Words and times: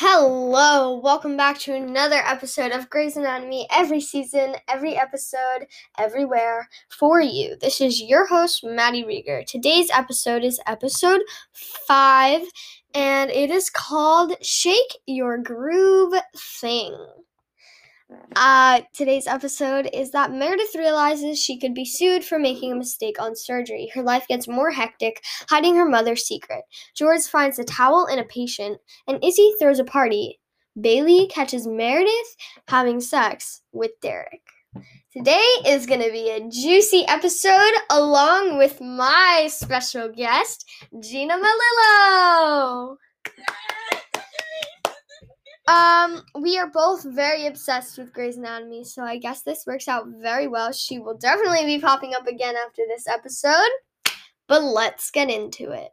Hello, 0.00 0.96
welcome 0.96 1.36
back 1.36 1.58
to 1.58 1.74
another 1.74 2.22
episode 2.24 2.70
of 2.70 2.88
Grey's 2.88 3.16
Anatomy. 3.16 3.66
Every 3.68 4.00
season, 4.00 4.54
every 4.68 4.96
episode, 4.96 5.66
everywhere 5.98 6.68
for 6.88 7.20
you. 7.20 7.56
This 7.60 7.80
is 7.80 8.00
your 8.00 8.24
host, 8.24 8.62
Maddie 8.62 9.02
Rieger. 9.02 9.44
Today's 9.44 9.90
episode 9.92 10.44
is 10.44 10.60
episode 10.68 11.22
five, 11.52 12.42
and 12.94 13.28
it 13.32 13.50
is 13.50 13.70
called 13.70 14.34
Shake 14.40 14.98
Your 15.08 15.36
Groove 15.36 16.14
Thing. 16.60 16.96
Uh, 18.36 18.80
today's 18.94 19.26
episode 19.26 19.88
is 19.92 20.12
that 20.12 20.32
Meredith 20.32 20.74
realizes 20.74 21.38
she 21.38 21.58
could 21.58 21.74
be 21.74 21.84
sued 21.84 22.24
for 22.24 22.38
making 22.38 22.72
a 22.72 22.76
mistake 22.76 23.20
on 23.20 23.36
surgery. 23.36 23.90
Her 23.94 24.02
life 24.02 24.26
gets 24.28 24.48
more 24.48 24.70
hectic, 24.70 25.22
hiding 25.50 25.76
her 25.76 25.88
mother's 25.88 26.24
secret. 26.24 26.64
George 26.94 27.22
finds 27.22 27.58
a 27.58 27.64
towel 27.64 28.06
and 28.10 28.20
a 28.20 28.24
patient, 28.24 28.78
and 29.06 29.22
Izzie 29.22 29.54
throws 29.60 29.78
a 29.78 29.84
party. 29.84 30.40
Bailey 30.80 31.26
catches 31.26 31.66
Meredith 31.66 32.36
having 32.68 33.00
sex 33.00 33.62
with 33.72 33.90
Derek. 34.00 34.42
Today 35.12 35.44
is 35.66 35.86
going 35.86 36.02
to 36.02 36.12
be 36.12 36.30
a 36.30 36.48
juicy 36.48 37.04
episode 37.08 37.72
along 37.90 38.56
with 38.56 38.80
my 38.80 39.48
special 39.50 40.08
guest, 40.08 40.64
Gina 41.00 41.36
Melillo. 41.36 42.96
Um, 45.68 46.22
we 46.40 46.58
are 46.58 46.70
both 46.70 47.04
very 47.04 47.46
obsessed 47.46 47.98
with 47.98 48.14
Grey's 48.14 48.38
Anatomy, 48.38 48.84
so 48.84 49.02
I 49.02 49.18
guess 49.18 49.42
this 49.42 49.66
works 49.66 49.86
out 49.86 50.06
very 50.08 50.48
well. 50.48 50.72
She 50.72 50.98
will 50.98 51.18
definitely 51.18 51.66
be 51.66 51.78
popping 51.78 52.14
up 52.14 52.26
again 52.26 52.54
after 52.56 52.84
this 52.88 53.06
episode, 53.06 53.68
but 54.46 54.62
let's 54.62 55.10
get 55.10 55.28
into 55.28 55.72
it. 55.72 55.90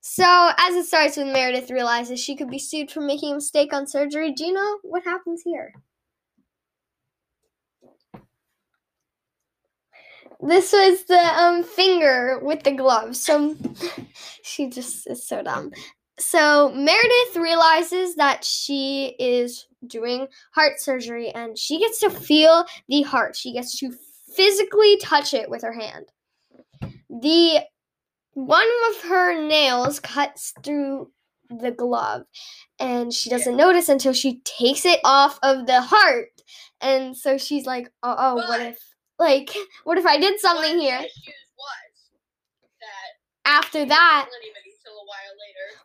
So, 0.00 0.52
as 0.56 0.76
it 0.76 0.86
starts 0.86 1.16
with 1.16 1.26
Meredith 1.26 1.72
realizes 1.72 2.20
she 2.20 2.36
could 2.36 2.50
be 2.50 2.60
sued 2.60 2.92
for 2.92 3.00
making 3.00 3.32
a 3.32 3.34
mistake 3.34 3.72
on 3.72 3.88
surgery, 3.88 4.30
do 4.30 4.44
you 4.44 4.52
know 4.52 4.78
what 4.82 5.02
happens 5.02 5.42
here? 5.44 5.72
This 10.40 10.72
was 10.72 11.04
the 11.04 11.18
um 11.18 11.64
finger 11.64 12.38
with 12.40 12.62
the 12.62 12.70
glove. 12.70 13.16
So 13.16 13.56
she 14.42 14.70
just 14.70 15.06
is 15.06 15.26
so 15.26 15.42
dumb 15.42 15.72
so 16.20 16.70
Meredith 16.72 17.36
realizes 17.36 18.14
that 18.16 18.44
she 18.44 19.16
is 19.18 19.66
doing 19.86 20.28
heart 20.52 20.80
surgery 20.80 21.30
and 21.30 21.58
she 21.58 21.80
gets 21.80 21.98
to 22.00 22.10
feel 22.10 22.66
the 22.88 23.02
heart. 23.02 23.36
She 23.36 23.52
gets 23.52 23.78
to 23.78 23.92
physically 24.34 24.98
touch 24.98 25.34
it 25.34 25.48
with 25.50 25.62
her 25.62 25.72
hand. 25.72 26.06
The 27.08 27.60
one 28.34 28.68
of 28.90 29.02
her 29.08 29.46
nails 29.46 29.98
cuts 29.98 30.52
through 30.62 31.10
the 31.48 31.72
glove 31.72 32.22
and 32.78 33.12
she 33.12 33.28
doesn't 33.28 33.56
notice 33.56 33.88
until 33.88 34.12
she 34.12 34.40
takes 34.44 34.84
it 34.84 35.00
off 35.04 35.38
of 35.42 35.66
the 35.66 35.80
heart. 35.80 36.28
And 36.80 37.16
so 37.16 37.38
she's 37.38 37.66
like, 37.66 37.90
"Oh, 38.02 38.14
oh 38.16 38.34
what 38.36 38.60
if 38.60 38.78
like 39.18 39.50
what 39.84 39.98
if 39.98 40.06
I 40.06 40.18
did 40.18 40.38
something 40.40 40.78
here?" 40.78 41.00
After 43.44 43.84
that, 43.84 44.28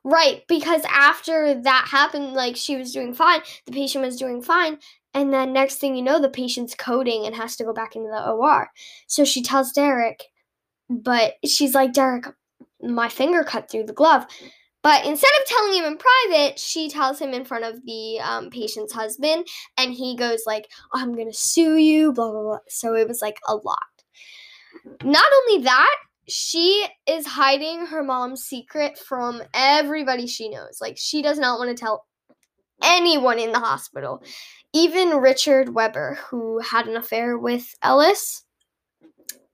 Right, 0.04 0.44
because 0.48 0.82
after 0.90 1.54
that 1.62 1.88
happened, 1.90 2.34
like 2.34 2.56
she 2.56 2.78
was 2.78 2.92
doing 2.92 3.14
fine, 3.14 3.42
the 3.66 3.72
patient 3.72 4.04
was 4.06 4.18
doing 4.18 4.42
fine, 4.42 4.78
and 5.14 5.34
then 5.34 5.54
next 5.54 5.76
thing 5.78 5.96
you 5.96 6.02
know, 6.04 6.20
the 6.22 6.30
patient's 6.30 6.76
coding 6.76 7.26
and 7.26 7.36
has 7.36 7.56
to 7.58 7.64
go 7.64 7.74
back 7.74 7.96
into 7.96 8.10
the 8.10 8.32
OR. 8.32 8.70
So 9.08 9.26
she 9.26 9.42
tells 9.42 9.72
Derek, 9.72 10.24
but 10.90 11.36
she's 11.46 11.74
like, 11.74 11.94
Derek, 11.94 12.26
my 12.82 13.10
finger 13.10 13.44
cut 13.44 13.70
through 13.70 13.86
the 13.86 13.94
glove. 13.94 14.26
But 14.84 15.04
instead 15.04 15.32
of 15.42 15.48
telling 15.48 15.74
him 15.74 15.86
in 15.86 15.98
private, 15.98 16.59
she 16.59 16.90
tells 16.90 17.20
him 17.20 17.34
in 17.34 17.44
front 17.44 17.66
of 17.66 17.84
the 17.86 18.20
um, 18.20 18.52
patient's 18.52 18.94
husband, 18.94 19.48
and 19.80 19.92
he 19.92 20.16
goes 20.16 20.44
like, 20.46 20.70
"I'm 20.94 21.16
gonna 21.16 21.34
sue 21.34 21.78
you," 21.78 22.14
blah 22.14 22.32
blah 22.32 22.44
blah. 22.44 22.59
So 22.68 22.94
it 22.94 23.08
was 23.08 23.20
like 23.20 23.40
a 23.48 23.56
lot. 23.56 23.80
Not 25.03 25.25
only 25.50 25.64
that, 25.64 25.96
she 26.28 26.86
is 27.08 27.25
hiding 27.25 27.86
her 27.86 28.03
mom's 28.03 28.44
secret 28.44 28.97
from 28.97 29.41
everybody 29.53 30.28
she 30.28 30.50
knows. 30.50 30.80
Like, 30.81 30.97
she 30.97 31.22
does 31.22 31.38
not 31.38 31.59
want 31.59 31.69
to 31.69 31.80
tell 31.80 32.06
anyone 32.84 33.40
in 33.40 33.52
the 33.52 33.59
hospital, 33.59 34.24
even 34.74 35.18
Richard 35.18 35.74
Weber, 35.74 36.18
who 36.30 36.59
had 36.59 36.88
an 36.88 36.97
affair 36.97 37.38
with 37.38 37.74
Ellis. 37.81 38.44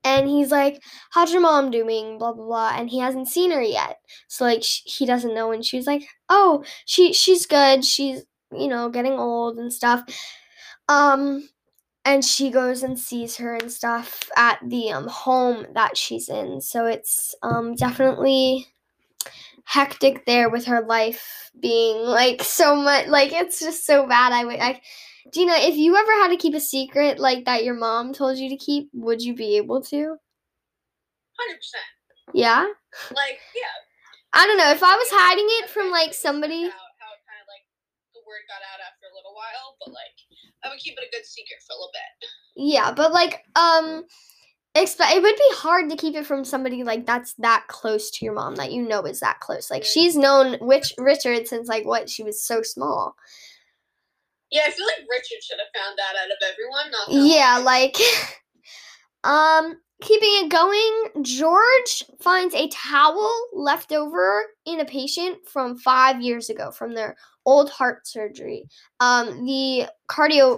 And 0.03 0.27
he's 0.27 0.49
like, 0.49 0.81
How's 1.11 1.31
your 1.31 1.41
mom 1.41 1.69
doing? 1.69 2.17
Blah, 2.17 2.33
blah, 2.33 2.45
blah. 2.45 2.71
And 2.75 2.89
he 2.89 2.99
hasn't 2.99 3.27
seen 3.27 3.51
her 3.51 3.61
yet. 3.61 3.97
So, 4.27 4.45
like, 4.45 4.63
sh- 4.63 4.81
he 4.85 5.05
doesn't 5.05 5.35
know. 5.35 5.51
And 5.51 5.63
she's 5.63 5.85
like, 5.85 6.03
Oh, 6.27 6.63
she 6.85 7.13
she's 7.13 7.45
good. 7.45 7.85
She's, 7.85 8.23
you 8.51 8.67
know, 8.67 8.89
getting 8.89 9.13
old 9.13 9.57
and 9.57 9.71
stuff. 9.71 10.03
Um, 10.89 11.47
and 12.05 12.25
she 12.25 12.49
goes 12.49 12.83
and 12.83 12.97
sees 12.97 13.37
her 13.37 13.55
and 13.55 13.71
stuff 13.71 14.29
at 14.35 14.59
the 14.65 14.91
um, 14.91 15.07
home 15.07 15.67
that 15.73 15.97
she's 15.97 16.29
in. 16.29 16.61
So 16.61 16.85
it's 16.85 17.35
um, 17.43 17.75
definitely 17.75 18.67
hectic 19.65 20.25
there 20.25 20.49
with 20.49 20.65
her 20.65 20.81
life 20.81 21.51
being 21.61 21.97
like 21.97 22.41
so 22.41 22.75
much 22.75 23.07
like 23.07 23.31
it's 23.31 23.59
just 23.59 23.85
so 23.85 24.07
bad. 24.07 24.33
I 24.33 24.45
would 24.45 24.59
I 24.59 24.81
Gina, 25.31 25.53
if 25.53 25.75
you 25.77 25.95
ever 25.95 26.11
had 26.13 26.29
to 26.29 26.37
keep 26.37 26.55
a 26.55 26.59
secret 26.59 27.19
like 27.19 27.45
that 27.45 27.63
your 27.63 27.75
mom 27.75 28.11
told 28.11 28.37
you 28.37 28.49
to 28.49 28.57
keep, 28.57 28.89
would 28.93 29.21
you 29.21 29.35
be 29.35 29.57
able 29.57 29.81
to? 29.83 30.17
Hundred 31.37 31.57
percent. 31.57 31.89
Yeah. 32.33 32.65
Like 33.11 33.39
yeah. 33.55 33.75
I 34.33 34.47
don't 34.47 34.57
know 34.57 34.71
if 34.71 34.81
I 34.81 34.95
was 34.95 35.07
hiding 35.11 35.47
it 35.61 35.69
from 35.69 35.91
like 35.91 36.13
somebody. 36.13 36.63
How, 36.63 36.83
how 36.99 37.13
kind 37.27 37.39
of 37.39 37.47
like 37.47 37.63
the 38.15 38.21
word 38.25 38.43
got 38.49 38.63
out 38.65 38.81
after 38.81 39.07
a 39.11 39.15
little 39.15 39.35
while, 39.35 39.77
but 39.79 39.93
like 39.93 40.17
I 40.63 40.69
would 40.69 40.79
keep 40.79 40.97
it 40.97 41.07
a 41.07 41.15
good 41.15 41.25
secret 41.25 41.59
for 41.65 41.73
a 41.73 41.75
little 41.75 41.91
bit. 41.93 42.29
Yeah, 42.55 42.91
but 42.91 43.11
like 43.11 43.43
um 43.55 44.03
expect 44.75 45.13
it 45.13 45.21
would 45.21 45.35
be 45.35 45.55
hard 45.55 45.89
to 45.89 45.97
keep 45.97 46.15
it 46.15 46.25
from 46.25 46.45
somebody 46.45 46.83
like 46.83 47.05
that's 47.05 47.33
that 47.35 47.65
close 47.67 48.09
to 48.11 48.25
your 48.25 48.33
mom 48.33 48.55
that 48.55 48.71
you 48.71 48.81
know 48.81 49.01
is 49.03 49.19
that 49.19 49.39
close. 49.39 49.69
Like 49.69 49.83
she's 49.83 50.15
known 50.15 50.57
which 50.61 50.93
Richard 50.97 51.47
since 51.47 51.67
like 51.67 51.85
what 51.85 52.09
she 52.09 52.23
was 52.23 52.43
so 52.43 52.61
small. 52.61 53.15
Yeah, 54.51 54.63
I 54.67 54.71
feel 54.71 54.85
like 54.85 55.07
Richard 55.09 55.41
should 55.41 55.59
have 55.59 55.81
found 55.81 55.97
that 55.97 56.15
out 56.21 56.29
of 56.29 56.37
everyone. 56.51 56.91
Not 56.91 57.27
yeah, 57.29 57.57
like 57.63 57.95
um 59.23 59.77
keeping 60.01 60.29
it 60.43 60.49
going, 60.49 61.23
George 61.23 62.03
finds 62.21 62.53
a 62.55 62.67
towel 62.69 63.31
left 63.53 63.93
over 63.93 64.45
in 64.65 64.79
a 64.79 64.85
patient 64.85 65.37
from 65.47 65.77
five 65.77 66.21
years 66.21 66.49
ago 66.49 66.71
from 66.71 66.93
their 66.93 67.15
old 67.45 67.69
heart 67.69 68.07
surgery. 68.07 68.67
Um, 68.99 69.45
the 69.45 69.87
cardio. 70.09 70.57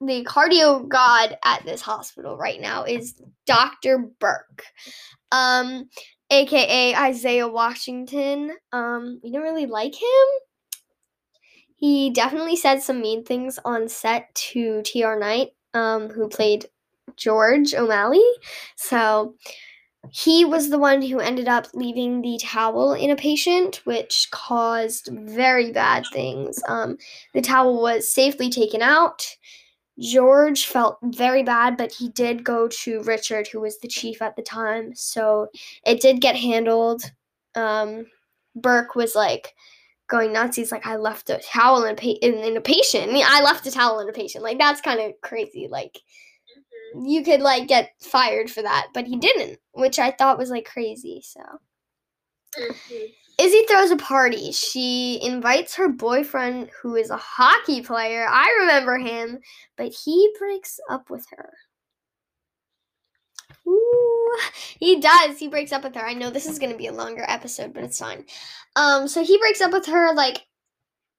The 0.00 0.24
cardio 0.24 0.86
god 0.86 1.36
at 1.44 1.64
this 1.64 1.80
hospital 1.80 2.36
right 2.36 2.60
now 2.60 2.84
is 2.84 3.20
Dr. 3.46 3.98
Burke, 4.20 4.62
um, 5.32 5.88
aka 6.30 6.94
Isaiah 6.94 7.48
Washington. 7.48 8.52
Um, 8.70 9.18
we 9.24 9.32
don't 9.32 9.42
really 9.42 9.66
like 9.66 9.94
him. 9.94 10.26
He 11.74 12.10
definitely 12.10 12.54
said 12.54 12.80
some 12.80 13.00
mean 13.00 13.24
things 13.24 13.58
on 13.64 13.88
set 13.88 14.32
to 14.34 14.82
TR 14.82 15.16
Knight, 15.16 15.50
um, 15.74 16.10
who 16.10 16.28
played 16.28 16.66
George 17.16 17.74
O'Malley. 17.74 18.24
So 18.76 19.34
he 20.12 20.44
was 20.44 20.70
the 20.70 20.78
one 20.78 21.02
who 21.02 21.20
ended 21.20 21.48
up 21.48 21.66
leaving 21.74 22.22
the 22.22 22.38
towel 22.42 22.94
in 22.94 23.10
a 23.10 23.16
patient, 23.16 23.80
which 23.84 24.28
caused 24.30 25.08
very 25.12 25.72
bad 25.72 26.04
things. 26.12 26.60
Um, 26.68 26.98
the 27.34 27.40
towel 27.40 27.80
was 27.80 28.10
safely 28.10 28.50
taken 28.50 28.82
out. 28.82 29.26
George 29.98 30.66
felt 30.66 30.98
very 31.02 31.42
bad, 31.42 31.76
but 31.76 31.92
he 31.92 32.08
did 32.10 32.44
go 32.44 32.68
to 32.68 33.02
Richard, 33.02 33.48
who 33.48 33.60
was 33.60 33.78
the 33.80 33.88
chief 33.88 34.22
at 34.22 34.36
the 34.36 34.42
time. 34.42 34.94
So 34.94 35.48
it 35.84 36.00
did 36.00 36.20
get 36.20 36.36
handled. 36.36 37.02
Um, 37.54 38.06
Burke 38.54 38.94
was 38.94 39.14
like 39.14 39.54
going 40.08 40.32
nuts. 40.32 40.56
He's 40.56 40.72
like, 40.72 40.86
I 40.86 40.96
left 40.96 41.30
a 41.30 41.38
towel 41.38 41.84
in 41.84 41.92
a, 41.92 41.96
pa- 41.96 42.18
in, 42.22 42.34
in 42.34 42.56
a 42.56 42.60
patient. 42.60 43.12
I, 43.12 43.40
I 43.40 43.42
left 43.42 43.66
a 43.66 43.70
towel 43.70 44.00
in 44.00 44.08
a 44.08 44.12
patient. 44.12 44.44
Like, 44.44 44.58
that's 44.58 44.80
kind 44.80 45.00
of 45.00 45.12
crazy. 45.20 45.68
Like, 45.68 45.98
you 46.94 47.22
could 47.22 47.40
like 47.40 47.68
get 47.68 47.92
fired 48.00 48.50
for 48.50 48.62
that, 48.62 48.88
but 48.94 49.06
he 49.06 49.16
didn't, 49.16 49.58
which 49.72 49.98
I 49.98 50.10
thought 50.10 50.38
was 50.38 50.50
like 50.50 50.64
crazy. 50.64 51.20
So 51.22 51.40
Mm-hmm. 52.56 53.04
Izzie 53.40 53.66
throws 53.68 53.90
a 53.90 53.96
party. 53.96 54.50
She 54.52 55.20
invites 55.22 55.74
her 55.76 55.88
boyfriend, 55.88 56.70
who 56.82 56.96
is 56.96 57.10
a 57.10 57.16
hockey 57.16 57.82
player. 57.82 58.26
I 58.28 58.56
remember 58.60 58.98
him, 58.98 59.38
but 59.76 59.92
he 59.92 60.32
breaks 60.38 60.80
up 60.90 61.08
with 61.08 61.24
her. 61.30 61.50
Ooh, 63.66 64.38
he 64.80 65.00
does. 65.00 65.38
He 65.38 65.48
breaks 65.48 65.72
up 65.72 65.84
with 65.84 65.94
her. 65.94 66.04
I 66.04 66.14
know 66.14 66.30
this 66.30 66.46
is 66.46 66.58
going 66.58 66.72
to 66.72 66.78
be 66.78 66.88
a 66.88 66.92
longer 66.92 67.24
episode, 67.28 67.74
but 67.74 67.84
it's 67.84 67.98
fine. 67.98 68.24
Um, 68.74 69.06
so 69.06 69.22
he 69.22 69.38
breaks 69.38 69.60
up 69.60 69.72
with 69.72 69.86
her 69.86 70.12
like 70.14 70.46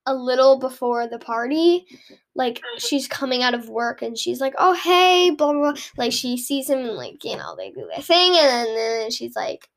a 0.10 0.14
little 0.16 0.58
before 0.60 1.08
the 1.08 1.20
party. 1.20 1.86
Like 2.36 2.62
she's 2.78 3.08
coming 3.08 3.44
out 3.44 3.54
of 3.54 3.70
work 3.70 4.02
and 4.02 4.18
she's 4.18 4.42
like, 4.42 4.56
"Oh 4.58 4.74
hey," 4.74 5.30
blah 5.38 5.54
blah. 5.54 5.74
blah. 5.74 5.82
Like 5.98 6.12
she 6.12 6.38
sees 6.38 6.70
him 6.70 6.80
and 6.80 6.96
like 6.98 7.24
you 7.24 7.38
know 7.38 7.56
they 7.56 7.72
do 7.72 7.88
their 7.94 8.02
thing 8.02 8.32
and 8.36 8.48
then, 8.50 8.76
then 8.76 9.12
she's 9.12 9.36
like, 9.36 9.68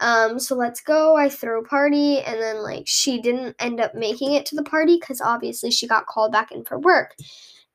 um, 0.00 0.38
so 0.38 0.56
let's 0.56 0.80
go. 0.80 1.16
I 1.16 1.28
throw 1.28 1.60
a 1.60 1.64
party, 1.64 2.18
and 2.20 2.40
then 2.40 2.62
like 2.62 2.84
she 2.86 3.20
didn't 3.20 3.56
end 3.58 3.80
up 3.80 3.94
making 3.94 4.32
it 4.32 4.44
to 4.46 4.56
the 4.56 4.64
party 4.64 4.98
because 5.00 5.20
obviously 5.20 5.70
she 5.70 5.86
got 5.86 6.06
called 6.06 6.32
back 6.32 6.50
in 6.52 6.64
for 6.64 6.78
work. 6.78 7.14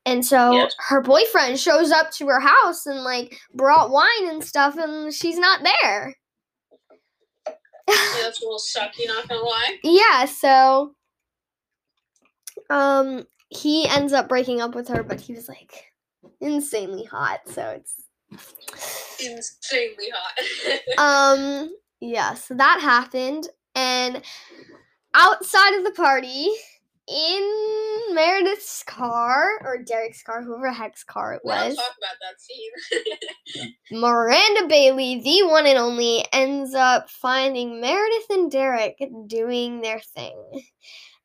And 0.06 0.24
so 0.24 0.52
Yes. 0.52 0.74
her 0.88 1.00
boyfriend 1.02 1.58
shows 1.58 1.90
up 1.90 2.10
to 2.12 2.26
her 2.28 2.40
house 2.40 2.86
and 2.86 3.02
like 3.02 3.38
brought 3.54 3.90
wine 3.90 4.28
and 4.28 4.44
stuff, 4.44 4.76
and 4.76 5.12
she's 5.12 5.38
not 5.38 5.62
there. 5.64 6.14
Yeah, 7.88 8.22
that's 8.22 8.40
a 8.42 8.44
little 8.44 8.58
sucky, 8.58 9.06
not 9.06 9.26
gonna 9.28 9.40
lie. 9.40 9.78
yeah, 9.82 10.26
so 10.26 10.94
um 12.70 13.26
he 13.50 13.88
ends 13.88 14.12
up 14.12 14.28
breaking 14.28 14.60
up 14.60 14.74
with 14.74 14.88
her, 14.88 15.02
but 15.02 15.20
he 15.20 15.32
was 15.34 15.48
like 15.48 15.92
insanely 16.40 17.04
hot, 17.04 17.40
so 17.46 17.62
it's 17.70 18.02
Insanely 19.20 20.10
hot. 20.14 20.98
um 20.98 21.70
yeah 22.00 22.34
so 22.34 22.54
that 22.54 22.78
happened 22.80 23.48
and 23.74 24.22
outside 25.14 25.74
of 25.78 25.84
the 25.84 25.90
party 25.92 26.48
in 27.08 28.14
meredith's 28.14 28.82
car 28.84 29.58
or 29.64 29.82
derek's 29.82 30.22
car 30.22 30.42
whoever 30.42 30.70
heck's 30.70 31.02
car 31.02 31.32
it 31.32 31.40
was 31.42 31.74
talk 31.74 31.94
about 31.96 32.16
that 32.20 32.38
scene. 32.38 33.74
miranda 34.00 34.66
bailey 34.68 35.20
the 35.22 35.42
one 35.48 35.64
and 35.66 35.78
only 35.78 36.24
ends 36.32 36.74
up 36.74 37.08
finding 37.08 37.80
meredith 37.80 38.28
and 38.30 38.50
derek 38.50 38.98
doing 39.26 39.80
their 39.80 40.00
thing 40.00 40.36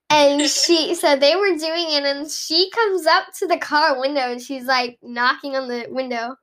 and 0.10 0.42
she 0.42 0.96
so 0.96 1.16
they 1.16 1.36
were 1.36 1.58
doing 1.58 1.92
it 1.92 2.04
and 2.04 2.30
she 2.30 2.70
comes 2.72 3.06
up 3.06 3.26
to 3.38 3.48
the 3.48 3.58
car 3.58 4.00
window 4.00 4.32
and 4.32 4.42
she's 4.42 4.66
like 4.66 4.98
knocking 5.02 5.56
on 5.56 5.68
the 5.68 5.88
window 5.90 6.36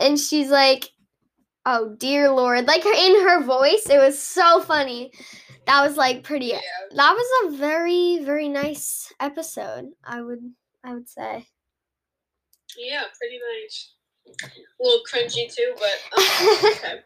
and 0.00 0.18
she's 0.18 0.50
like 0.50 0.90
oh 1.64 1.94
dear 1.98 2.30
lord 2.30 2.66
like 2.66 2.84
in 2.84 3.22
her 3.22 3.42
voice 3.42 3.86
it 3.88 3.98
was 3.98 4.18
so 4.18 4.60
funny 4.60 5.12
that 5.66 5.86
was 5.86 5.96
like 5.96 6.22
pretty 6.24 6.46
yeah. 6.46 6.58
that 6.94 7.12
was 7.12 7.54
a 7.54 7.56
very 7.56 8.18
very 8.24 8.48
nice 8.48 9.12
episode 9.20 9.88
i 10.04 10.20
would 10.20 10.40
i 10.84 10.92
would 10.92 11.08
say 11.08 11.46
Yeah, 12.76 13.02
pretty 13.18 13.38
nice. 13.62 13.92
A 14.44 14.82
little 14.82 15.02
cringy 15.12 15.52
too, 15.52 15.74
but 15.74 16.18
um, 16.18 16.58
okay. 16.64 17.00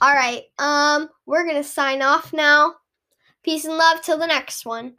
all 0.00 0.14
right 0.14 0.44
um 0.58 1.08
we're 1.26 1.46
gonna 1.46 1.62
sign 1.62 2.02
off 2.02 2.32
now 2.32 2.74
peace 3.42 3.64
and 3.64 3.76
love 3.76 4.00
till 4.02 4.18
the 4.18 4.26
next 4.26 4.66
one 4.66 4.94